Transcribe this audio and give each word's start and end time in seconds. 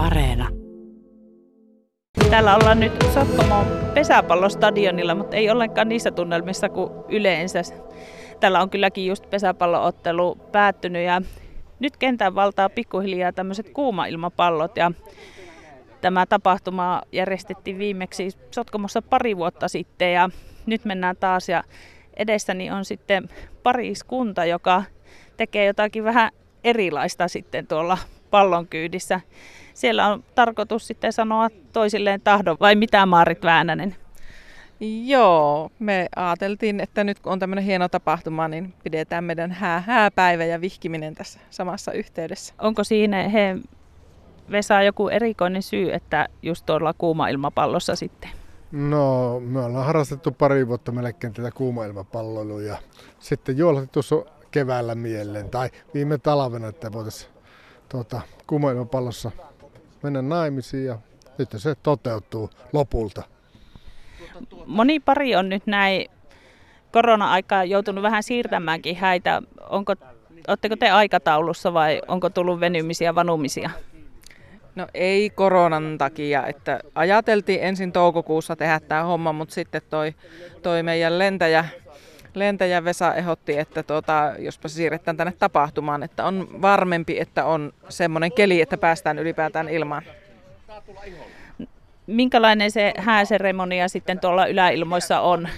Areena. 0.00 0.48
Täällä 2.30 2.56
ollaan 2.56 2.80
nyt 2.80 2.92
Sotkamon 3.14 3.66
pesäpallostadionilla, 3.94 5.14
mutta 5.14 5.36
ei 5.36 5.50
ollenkaan 5.50 5.88
niissä 5.88 6.10
tunnelmissa 6.10 6.68
kuin 6.68 6.92
yleensä. 7.08 7.62
Täällä 8.40 8.62
on 8.62 8.70
kylläkin 8.70 9.06
just 9.06 9.30
pesäpalloottelu 9.30 10.34
päättynyt 10.52 11.04
ja 11.06 11.22
nyt 11.80 11.96
kentän 11.96 12.34
valtaa 12.34 12.68
pikkuhiljaa 12.68 13.32
tämmöiset 13.32 13.70
kuumailmapallot 13.70 14.76
ja 14.76 14.92
tämä 16.00 16.26
tapahtuma 16.26 17.02
järjestettiin 17.12 17.78
viimeksi 17.78 18.30
Sotkamossa 18.50 19.02
pari 19.02 19.36
vuotta 19.36 19.68
sitten 19.68 20.12
ja 20.12 20.30
nyt 20.66 20.84
mennään 20.84 21.16
taas 21.16 21.48
ja 21.48 21.64
edessäni 22.16 22.70
on 22.70 22.84
sitten 22.84 23.28
pariskunta, 23.62 24.44
joka 24.44 24.82
tekee 25.36 25.66
jotakin 25.66 26.04
vähän 26.04 26.30
erilaista 26.64 27.28
sitten 27.28 27.66
tuolla 27.66 27.98
pallon 28.30 28.66
kyydissä. 28.66 29.20
Siellä 29.74 30.06
on 30.06 30.24
tarkoitus 30.34 30.86
sitten 30.86 31.12
sanoa 31.12 31.48
toisilleen 31.72 32.20
tahdon, 32.20 32.56
vai 32.60 32.74
mitä 32.74 33.06
Maarit 33.06 33.42
Väänänen? 33.42 33.96
Joo, 35.04 35.70
me 35.78 36.08
ajateltiin, 36.16 36.80
että 36.80 37.04
nyt 37.04 37.20
kun 37.20 37.32
on 37.32 37.38
tämmöinen 37.38 37.64
hieno 37.64 37.88
tapahtuma, 37.88 38.48
niin 38.48 38.74
pidetään 38.84 39.24
meidän 39.24 39.52
hää, 39.52 39.80
hääpäivä 39.86 40.44
ja 40.44 40.60
vihkiminen 40.60 41.14
tässä 41.14 41.40
samassa 41.50 41.92
yhteydessä. 41.92 42.54
Onko 42.58 42.84
siinä 42.84 43.28
he, 43.28 43.56
Vesa 44.50 44.82
joku 44.82 45.08
erikoinen 45.08 45.62
syy, 45.62 45.92
että 45.92 46.28
just 46.42 46.66
tuolla 46.66 46.94
kuuma-ilmapallossa 46.98 47.96
sitten? 47.96 48.30
No, 48.72 49.40
me 49.40 49.60
ollaan 49.60 49.86
harrastettu 49.86 50.30
pari 50.30 50.68
vuotta 50.68 50.92
melkein 50.92 51.32
tätä 51.32 51.50
kuuma-ilmapalloilua 51.50 52.62
ja 52.62 52.76
sitten 53.18 53.58
juolahti 53.58 53.88
tuossa 53.92 54.16
keväällä 54.50 54.94
mieleen 54.94 55.50
tai 55.50 55.70
viime 55.94 56.18
talvena, 56.18 56.68
että 56.68 56.92
voitaisiin 56.92 57.32
tuota, 57.90 58.20
kuuma-ilmapallossa 58.46 59.30
mennä 60.02 60.22
naimisiin 60.22 60.86
ja 60.86 60.98
nyt 61.38 61.48
se 61.56 61.74
toteutuu 61.82 62.50
lopulta. 62.72 63.22
Moni 64.66 65.00
pari 65.00 65.36
on 65.36 65.48
nyt 65.48 65.66
näin 65.66 66.06
korona-aikaa 66.92 67.64
joutunut 67.64 68.02
vähän 68.02 68.22
siirtämäänkin 68.22 68.96
häitä. 68.96 69.42
Onko, 69.68 69.94
oletteko 70.48 70.76
te 70.76 70.90
aikataulussa 70.90 71.74
vai 71.74 72.02
onko 72.08 72.30
tullut 72.30 72.60
venymisiä, 72.60 73.14
vanumisia? 73.14 73.70
No 74.74 74.86
ei 74.94 75.30
koronan 75.30 75.98
takia, 75.98 76.46
että 76.46 76.80
ajateltiin 76.94 77.62
ensin 77.62 77.92
toukokuussa 77.92 78.56
tehdä 78.56 78.80
tämä 78.80 79.02
homma, 79.02 79.32
mutta 79.32 79.54
sitten 79.54 79.82
toi, 79.90 80.14
toi 80.62 80.82
meidän 80.82 81.18
lentäjä, 81.18 81.64
lentäjä 82.36 82.84
Vesa 82.84 83.14
ehdotti, 83.14 83.58
että 83.58 83.82
tuota, 83.82 84.32
jospa 84.38 84.68
se 84.68 84.74
siirretään 84.74 85.16
tänne 85.16 85.32
tapahtumaan, 85.38 86.02
että 86.02 86.24
on 86.24 86.48
varmempi, 86.62 87.20
että 87.20 87.44
on 87.44 87.72
semmoinen 87.88 88.32
keli, 88.32 88.60
että 88.60 88.76
päästään 88.76 89.18
ylipäätään 89.18 89.68
ilmaan. 89.68 90.02
Minkälainen 92.06 92.70
se 92.70 92.94
hääseremonia 92.98 93.88
sitten 93.88 94.20
tuolla 94.20 94.46
yläilmoissa 94.46 95.20
on? 95.20 95.48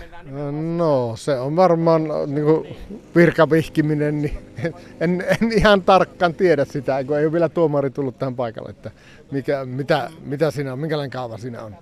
No 0.77 1.13
se 1.17 1.41
on 1.41 1.57
varmaan 1.57 2.09
niin 2.27 2.45
kuin 2.45 2.77
virkavihkiminen, 3.17 4.23
niin 4.23 4.39
en, 5.01 5.25
en 5.41 5.53
ihan 5.53 5.83
tarkkaan 5.83 6.35
tiedä 6.35 6.65
sitä, 6.65 7.05
kun 7.05 7.19
ei 7.19 7.25
ole 7.25 7.33
vielä 7.33 7.49
tuomari 7.49 7.91
tullut 7.91 8.19
tähän 8.19 8.37
paikalle, 8.37 8.71
että 8.71 8.91
mikä, 9.31 9.65
mitä, 9.65 10.11
mitä 10.25 10.51
siinä 10.51 10.73
on, 10.73 10.79
minkälainen 10.79 11.11
kaava 11.11 11.39
siinä 11.39 11.63
on. 11.63 11.77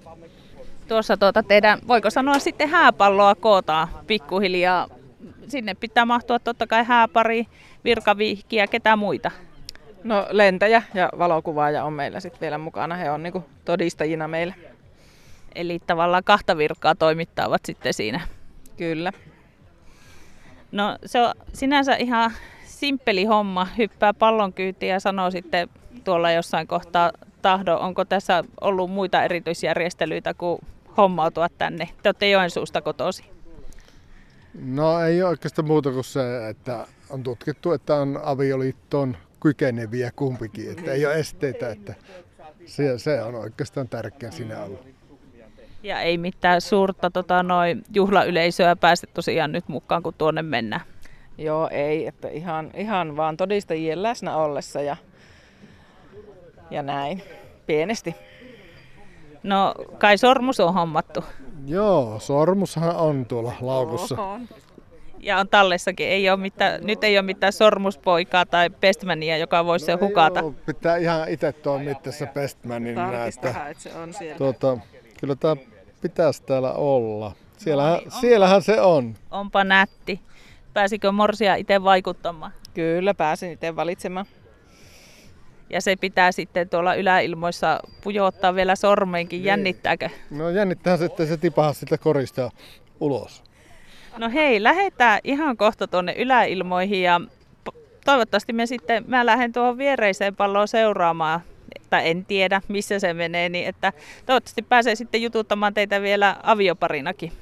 Tuossa 0.90 1.16
tuota 1.16 1.42
teidän, 1.42 1.78
voiko 1.88 2.10
sanoa 2.10 2.38
sitten 2.38 2.68
hääpalloa 2.68 3.34
kootaan 3.34 3.88
pikkuhiljaa. 4.06 4.86
Sinne 5.48 5.74
pitää 5.74 6.04
mahtua 6.04 6.38
totta 6.38 6.66
kai 6.66 6.84
hääpari, 6.84 7.46
virkavihki 7.84 8.56
ja 8.56 8.66
ketä 8.66 8.96
muita. 8.96 9.30
No 10.04 10.26
lentäjä 10.30 10.82
ja 10.94 11.10
valokuvaaja 11.18 11.84
on 11.84 11.92
meillä 11.92 12.20
sitten 12.20 12.40
vielä 12.40 12.58
mukana. 12.58 12.96
He 12.96 13.10
on 13.10 13.22
niinku 13.22 13.44
todistajina 13.64 14.28
meillä. 14.28 14.54
Eli 15.54 15.78
tavallaan 15.86 16.24
kahta 16.24 16.56
virkaa 16.56 16.94
toimittavat 16.94 17.60
sitten 17.64 17.94
siinä. 17.94 18.20
Kyllä. 18.76 19.12
No 20.72 20.98
se 21.06 21.20
on 21.20 21.34
sinänsä 21.52 21.96
ihan 21.96 22.30
simppeli 22.64 23.24
homma. 23.24 23.68
Hyppää 23.78 24.14
pallon 24.14 24.52
kyytiin 24.52 24.90
ja 24.90 25.00
sanoo 25.00 25.30
sitten 25.30 25.68
tuolla 26.04 26.30
jossain 26.30 26.66
kohtaa 26.66 27.12
tahdo. 27.42 27.76
Onko 27.76 28.04
tässä 28.04 28.44
ollut 28.60 28.90
muita 28.90 29.24
erityisjärjestelyitä 29.24 30.34
kuin 30.34 30.60
hommautua 30.96 31.48
tänne? 31.48 31.88
Te 32.02 32.08
olette 32.08 32.30
Joensuusta 32.30 32.80
kotosi. 32.80 33.24
No 34.54 35.00
ei 35.00 35.22
ole 35.22 35.30
oikeastaan 35.30 35.66
muuta 35.66 35.90
kuin 35.90 36.04
se, 36.04 36.48
että 36.48 36.86
on 37.10 37.22
tutkittu, 37.22 37.72
että 37.72 37.94
on 37.94 38.20
avioliittoon 38.22 39.16
kykeneviä 39.40 40.10
kumpikin, 40.16 40.70
että 40.70 40.92
ei 40.92 41.06
ole 41.06 41.18
esteitä, 41.18 41.70
että 41.70 41.94
se, 42.66 42.98
se 42.98 43.22
on 43.22 43.34
oikeastaan 43.34 43.88
tärkeä 43.88 44.30
siinä 44.30 44.62
ollut. 44.62 44.86
Ja 45.82 46.00
ei 46.00 46.18
mitään 46.18 46.60
suurta 46.60 47.10
tota, 47.10 47.42
noin, 47.42 47.82
juhlayleisöä 47.94 48.76
pääse 48.76 49.06
tosiaan 49.06 49.52
nyt 49.52 49.68
mukaan, 49.68 50.02
kun 50.02 50.14
tuonne 50.18 50.42
mennään. 50.42 50.82
Joo, 51.38 51.68
ei, 51.72 52.06
että 52.06 52.28
ihan, 52.28 52.70
ihan 52.74 53.16
vaan 53.16 53.36
todistajien 53.36 54.02
läsnä 54.02 54.36
ollessa 54.36 54.82
ja, 54.82 54.96
ja 56.70 56.82
näin, 56.82 57.22
pienesti. 57.66 58.14
No, 59.42 59.74
kai 59.98 60.18
sormus 60.18 60.60
on 60.60 60.74
hommattu. 60.74 61.24
Joo, 61.66 62.18
sormushan 62.18 62.96
on 62.96 63.26
tuolla 63.26 63.52
laukussa. 63.60 64.22
Oho. 64.22 64.38
Ja 65.18 65.38
on 65.38 65.48
tallessakin. 65.48 66.08
Ei 66.08 66.30
ole 66.30 66.40
mitään, 66.40 66.80
nyt 66.86 67.04
ei 67.04 67.18
ole 67.18 67.26
mitään 67.26 67.52
sormuspoikaa 67.52 68.46
tai 68.46 68.70
pestmania, 68.70 69.36
joka 69.36 69.64
voisi 69.64 69.86
se 69.86 69.92
hukata. 70.00 70.40
Joo, 70.40 70.54
pitää 70.66 70.96
ihan 70.96 71.28
itse 71.28 71.52
toimia 71.52 71.94
tässä 71.94 72.26
Bestmanin 72.26 72.94
näistä. 72.94 73.48
Että 73.70 73.82
se 73.82 73.94
on 73.94 74.14
siellä. 74.14 74.38
Tuota, 74.38 74.78
kyllä 75.20 75.34
tämä 75.36 75.56
pitäisi 76.00 76.42
täällä 76.42 76.72
olla. 76.72 77.32
Siellähän, 77.56 78.00
siellähän 78.20 78.62
se 78.62 78.80
on. 78.80 79.14
Onpa 79.30 79.64
nätti. 79.64 80.20
Pääsikö 80.74 81.12
Morsia 81.12 81.54
itse 81.54 81.82
vaikuttamaan? 81.82 82.52
Kyllä, 82.74 83.14
pääsin 83.14 83.52
itse 83.52 83.76
valitsemaan. 83.76 84.26
Ja 85.70 85.80
se 85.80 85.96
pitää 85.96 86.32
sitten 86.32 86.68
tuolla 86.68 86.94
yläilmoissa 86.94 87.80
pujottaa 88.02 88.54
vielä 88.54 88.76
sormeenkin. 88.76 89.44
Jännittääkö? 89.44 90.08
No 90.30 90.50
jännittää 90.50 90.96
se, 90.96 91.04
että 91.04 91.26
se 91.26 91.36
tipaha 91.36 91.72
sitä 91.72 91.98
korista 91.98 92.50
ulos. 93.00 93.42
No 94.18 94.30
hei, 94.30 94.62
lähdetään 94.62 95.20
ihan 95.24 95.56
kohta 95.56 95.86
tuonne 95.86 96.14
yläilmoihin 96.18 97.02
ja 97.02 97.20
toivottavasti 98.04 98.52
me 98.52 98.66
sitten, 98.66 99.04
mä 99.06 99.26
lähden 99.26 99.52
tuohon 99.52 99.78
viereiseen 99.78 100.36
palloon 100.36 100.68
seuraamaan, 100.68 101.40
tai 101.90 102.10
en 102.10 102.24
tiedä 102.24 102.62
missä 102.68 102.98
se 102.98 103.14
menee, 103.14 103.48
niin 103.48 103.68
että 103.68 103.92
toivottavasti 104.26 104.62
pääsee 104.62 104.94
sitten 104.94 105.22
jututtamaan 105.22 105.74
teitä 105.74 106.02
vielä 106.02 106.36
avioparinakin. 106.42 107.32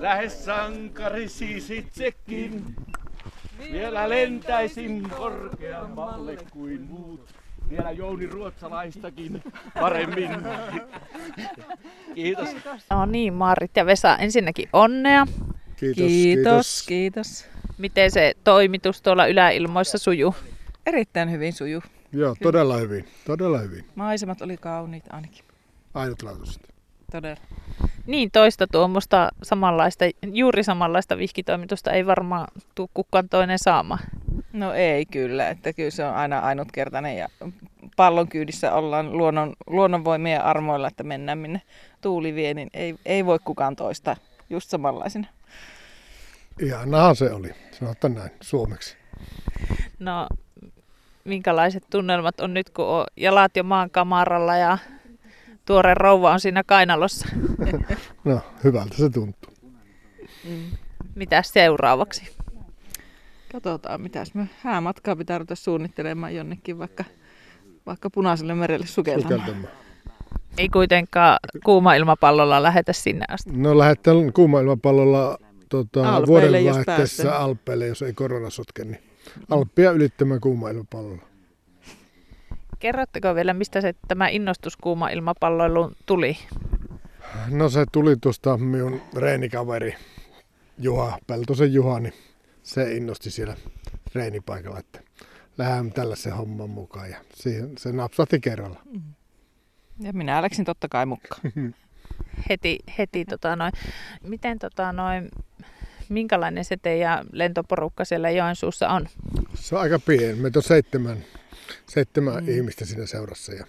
Lähes 0.00 0.44
sankari 0.44 1.28
siis 1.28 1.70
itsekin. 1.70 2.76
Vielä 3.72 4.08
lentäisin 4.08 5.10
korkeammalle 5.10 6.36
kuin 6.50 6.82
muut. 6.82 7.34
Vielä 7.70 7.90
Jouni 7.90 8.26
Ruotsalaistakin 8.26 9.42
paremmin. 9.80 10.30
Kiitos. 12.14 12.48
No 12.90 13.06
niin, 13.06 13.34
Maarit 13.34 13.76
ja 13.76 13.86
Vesa, 13.86 14.16
ensinnäkin 14.16 14.68
onnea. 14.72 15.26
Kiitos, 15.76 15.96
kiitos. 16.06 16.84
kiitos. 16.88 17.46
Miten 17.78 18.10
se 18.10 18.34
toimitus 18.44 19.02
tuolla 19.02 19.26
yläilmoissa 19.26 19.98
sujuu? 19.98 20.34
Erittäin 20.86 21.30
hyvin 21.30 21.52
suju. 21.52 21.82
Joo, 22.12 22.36
todella 22.42 22.76
hyvin. 22.76 23.04
Todella 23.26 23.58
hyvin. 23.58 23.84
Maisemat 23.94 24.42
oli 24.42 24.56
kauniit 24.56 25.04
ainakin. 25.10 25.44
Ainutlaatuisesti. 25.94 26.68
Todella. 27.12 27.40
Niin, 28.06 28.30
toista 28.30 28.66
tuommoista 28.66 29.28
samanlaista, 29.42 30.04
juuri 30.32 30.64
samanlaista 30.64 31.18
vihkitoimitusta 31.18 31.90
ei 31.90 32.06
varmaan 32.06 32.48
tule 32.74 32.88
kukaan 32.94 33.28
toinen 33.28 33.58
saamaan. 33.58 34.00
No 34.52 34.72
ei 34.72 35.06
kyllä, 35.06 35.48
että 35.48 35.72
kyllä 35.72 35.90
se 35.90 36.04
on 36.04 36.14
aina 36.14 36.38
ainutkertainen 36.38 37.16
ja 37.16 37.28
pallon 37.96 38.28
kyydissä 38.28 38.72
ollaan 38.72 39.18
luonnon, 39.18 39.52
luonnonvoimien 39.66 40.44
armoilla, 40.44 40.88
että 40.88 41.02
mennään 41.02 41.38
minne 41.38 41.62
tuuli 42.00 42.34
vie, 42.34 42.54
niin 42.54 42.70
ei, 42.74 42.94
ei 43.06 43.26
voi 43.26 43.38
kukaan 43.44 43.76
toista 43.76 44.16
just 44.50 44.70
samanlaisena. 44.70 45.26
Ihanahan 46.60 47.16
se 47.16 47.32
oli, 47.32 47.50
sanotaan 47.70 48.14
näin 48.14 48.30
suomeksi. 48.40 48.96
No, 49.98 50.26
minkälaiset 51.24 51.84
tunnelmat 51.90 52.40
on 52.40 52.54
nyt, 52.54 52.70
kun 52.70 52.84
on 52.84 53.06
jalat 53.16 53.56
jo 53.56 53.62
maan 53.62 53.90
kamaralla 53.90 54.56
ja 54.56 54.78
tuore 55.70 55.94
rouva 55.94 56.32
on 56.32 56.40
siinä 56.40 56.64
kainalossa? 56.64 57.28
No, 58.24 58.40
hyvältä 58.64 58.96
se 58.96 59.10
tuntuu. 59.10 59.52
Mitä 61.14 61.42
seuraavaksi? 61.42 62.36
Katsotaan, 63.52 64.00
mitäs 64.00 64.34
me 64.34 64.48
häämatkaa 64.62 65.16
pitää 65.16 65.38
ruveta 65.38 65.54
suunnittelemaan 65.54 66.34
jonnekin 66.34 66.78
vaikka, 66.78 67.04
vaikka 67.86 68.10
punaiselle 68.10 68.54
merelle 68.54 68.86
sukeltamaan. 68.86 69.40
Sukeltamaan. 69.40 69.74
Ei 70.58 70.68
kuitenkaan 70.68 71.38
kuuma 71.64 71.94
ilmapallolla 71.94 72.62
lähetä 72.62 72.92
sinne 72.92 73.24
asti. 73.28 73.50
No 73.52 73.78
lähdetään 73.78 74.32
kuuma-ilmapallolla 74.32 75.38
tota, 75.68 76.16
Alpeille, 76.16 76.60
jos 76.60 76.76
vuodenvaihteessa. 76.76 77.36
Alpeille, 77.36 77.86
jos 77.86 78.02
ei 78.02 78.12
korona 78.12 78.50
sotke, 78.50 78.84
niin 78.84 79.02
Alppia 79.50 79.90
ylittämään 79.90 80.40
kuuma 80.40 80.70
ilmapallolla. 80.70 81.29
Kerrotteko 82.80 83.34
vielä, 83.34 83.54
mistä 83.54 83.80
se 83.80 83.94
tämä 84.08 84.28
innostus 84.28 84.76
kuuma 84.76 85.08
ilmapalloiluun 85.08 85.96
tuli? 86.06 86.36
No 87.48 87.68
se 87.68 87.84
tuli 87.92 88.16
tuosta 88.16 88.56
minun 88.56 89.00
reenikaveri 89.16 89.94
Juha, 90.78 91.18
Peltosen 91.26 91.72
Juha, 91.72 92.00
niin 92.00 92.14
se 92.62 92.92
innosti 92.92 93.30
siellä 93.30 93.56
reenipaikalla, 94.14 94.78
että 94.78 95.00
lähdemme 95.58 95.90
tällaisen 95.90 96.32
homman 96.32 96.70
mukaan 96.70 97.10
ja 97.10 97.16
siihen 97.34 97.78
se 97.78 97.92
napsahti 97.92 98.40
kerralla. 98.40 98.82
Ja 99.98 100.12
minä 100.12 100.42
läksin 100.42 100.64
totta 100.64 100.88
kai 100.88 101.06
mukaan. 101.06 101.40
Heti, 102.50 102.78
heti 102.98 103.24
tota 103.24 103.56
noin. 103.56 103.72
Miten 104.22 104.58
tota 104.58 104.92
noin, 104.92 105.30
minkälainen 106.08 106.64
se 106.64 106.76
teidän 106.76 107.26
lentoporukka 107.32 108.04
siellä 108.04 108.30
Joensuussa 108.30 108.88
on? 108.88 109.06
Se 109.54 109.74
on 109.74 109.80
aika 109.80 109.98
pieni. 109.98 110.34
Meitä 110.34 110.58
on 110.58 110.62
seitsemän, 110.62 111.16
seitsemän 111.86 112.44
mm. 112.44 112.48
ihmistä 112.48 112.84
siinä 112.84 113.06
seurassa 113.06 113.52
ja 113.52 113.66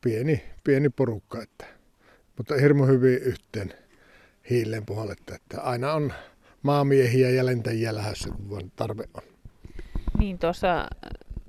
pieni, 0.00 0.42
pieni 0.64 0.88
porukka, 0.88 1.42
että, 1.42 1.66
mutta 2.36 2.54
hirmu 2.54 2.86
hyvin 2.86 3.18
yhteen 3.18 3.74
hiileen 4.50 4.86
puhalletta, 4.86 5.34
että 5.34 5.60
aina 5.60 5.92
on 5.92 6.12
maamiehiä 6.62 7.30
ja 7.30 7.46
lentäjiä 7.46 7.94
lähdössä, 7.94 8.30
kun 8.30 8.50
vaan 8.50 8.72
tarve 8.76 9.04
on. 9.14 9.22
Niin 10.18 10.38
tuossa 10.38 10.88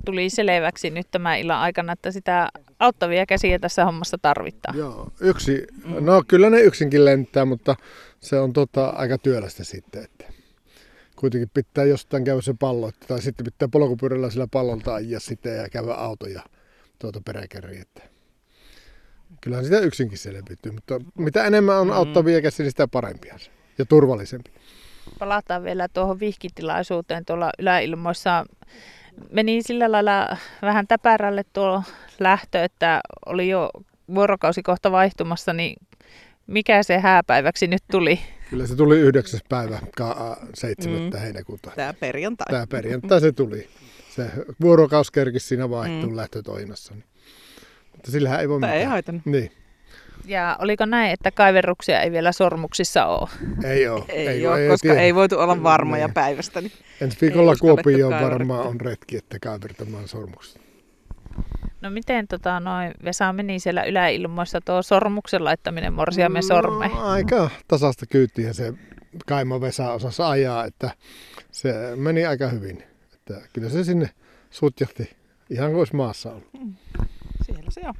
tuli 0.04 0.30
selväksi 0.30 0.90
nyt 0.90 1.06
tämän 1.10 1.38
illan 1.38 1.58
aikana, 1.58 1.92
että 1.92 2.10
sitä 2.10 2.48
auttavia 2.78 3.26
käsiä 3.26 3.58
tässä 3.58 3.84
hommassa 3.84 4.18
tarvitaan. 4.22 4.78
Joo, 4.78 5.12
yksi, 5.20 5.66
no 6.00 6.22
kyllä 6.28 6.50
ne 6.50 6.60
yksinkin 6.60 7.04
lentää, 7.04 7.44
mutta 7.44 7.76
se 8.20 8.38
on 8.38 8.52
tota, 8.52 8.88
aika 8.88 9.18
työlästä 9.18 9.64
sitten, 9.64 10.04
että 10.04 10.39
kuitenkin 11.20 11.50
pitää 11.54 11.84
jostain 11.84 12.24
käydä 12.24 12.40
se 12.40 12.54
pallo, 12.58 12.88
että- 12.88 13.06
tai 13.06 13.22
sitten 13.22 13.44
pitää 13.44 13.68
polkupyörällä 13.68 14.30
sillä 14.30 14.46
pallolta 14.50 14.94
ajaa 14.94 15.20
sitten 15.20 15.56
ja 15.56 15.68
käydä 15.68 15.94
autoja 15.94 16.42
tuota 16.98 17.20
peräkärriä, 17.24 17.82
että 17.82 18.02
kyllähän 19.40 19.64
sitä 19.64 19.78
yksinkin 19.78 20.18
selviytyy, 20.18 20.72
mutta 20.72 21.00
mitä 21.18 21.44
enemmän 21.44 21.80
on 21.80 21.90
auttavia 21.90 22.42
käsiä, 22.42 22.64
niin 22.64 22.70
sitä 22.70 22.88
parempia 22.88 23.38
se 23.38 23.50
ja 23.78 23.84
turvallisempi. 23.84 24.50
Palataan 25.18 25.64
vielä 25.64 25.88
tuohon 25.88 26.20
vihkitilaisuuteen 26.20 27.24
tuolla 27.24 27.50
yläilmoissa. 27.58 28.44
Meni 29.30 29.62
sillä 29.62 29.92
lailla 29.92 30.36
vähän 30.62 30.86
täpärälle 30.86 31.42
tuo 31.52 31.82
lähtö, 32.18 32.64
että 32.64 33.00
oli 33.26 33.48
jo 33.48 33.70
vuorokausi 34.14 34.62
kohta 34.62 34.92
vaihtumassa, 34.92 35.52
niin 35.52 35.76
mikä 36.46 36.82
se 36.82 36.98
hääpäiväksi 36.98 37.66
nyt 37.66 37.82
tuli? 37.90 38.20
Kyllä 38.50 38.66
se 38.66 38.76
tuli 38.76 38.98
9. 39.00 39.40
päivä 39.48 39.78
ka- 39.96 40.36
7. 40.54 41.00
Mm. 41.02 41.18
heinäkuuta. 41.18 41.70
Tää 41.76 41.94
perjantai. 41.94 42.46
Tämä 42.50 42.66
perjantai 42.66 43.20
se 43.20 43.32
tuli. 43.32 43.68
Se 44.16 44.30
vuorokaus 44.60 45.10
kerkisi 45.10 45.46
siinä 45.46 45.70
vaihtuu 45.70 46.10
mm. 46.10 46.16
lähtötoiminnassa. 46.16 46.94
Niin. 46.94 47.04
Mutta 47.92 48.10
sillähän 48.10 48.40
ei 48.40 48.48
voi 48.48 48.60
Tää 48.60 48.72
ei 48.72 48.78
mitään. 48.78 48.90
haitannut. 48.90 49.26
Niin, 49.26 49.52
Ja 50.24 50.56
oliko 50.60 50.86
näin, 50.86 51.10
että 51.12 51.30
kaiverruksia 51.30 52.00
ei 52.00 52.10
vielä 52.12 52.32
sormuksissa 52.32 53.06
ole? 53.06 53.28
ei 53.64 53.88
ole. 53.88 54.04
Ei, 54.08 54.28
ei, 54.28 54.46
ole, 54.46 54.54
ole, 54.54 54.68
koska 54.68 54.88
tiedä. 54.88 55.00
ei 55.00 55.14
voitu 55.14 55.38
olla 55.38 55.62
varmoja 55.62 56.06
Niin. 56.06 56.14
päivästä. 56.14 56.60
Niin 56.60 56.72
Ensi 57.00 57.18
viikolla 57.20 57.52
ei 57.52 57.58
Kuopioon 57.60 58.12
varmaan 58.24 58.66
on 58.66 58.80
retki, 58.80 59.16
että 59.16 59.38
kaivertamaan 59.42 60.08
sormukset. 60.08 60.62
No 61.80 61.90
miten 61.90 62.28
tota, 62.28 62.60
noin 62.60 62.94
Vesa 63.04 63.32
meni 63.32 63.58
siellä 63.58 63.84
yläilmoissa 63.84 64.60
tuo 64.60 64.82
sormuksen 64.82 65.44
laittaminen 65.44 65.92
morsiamme 65.92 66.42
sormeen? 66.42 66.90
No, 66.90 67.00
aika 67.00 67.50
tasasta 67.68 68.06
kyytiä 68.06 68.52
se 68.52 68.74
Kaima 69.26 69.60
Vesa 69.60 69.92
osasi 69.92 70.22
ajaa, 70.22 70.64
että 70.64 70.90
se 71.50 71.72
meni 71.96 72.26
aika 72.26 72.48
hyvin. 72.48 72.82
Että 73.14 73.40
kyllä 73.52 73.68
se 73.68 73.84
sinne 73.84 74.10
sutjahti 74.50 75.10
ihan 75.50 75.70
kuin 75.70 75.78
olisi 75.78 75.96
maassa 75.96 76.32
ollut. 76.32 76.50
siellä 77.46 77.70
se 77.70 77.80
on. 77.88 77.94